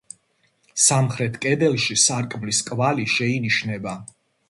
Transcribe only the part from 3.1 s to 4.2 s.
შეინიშნება.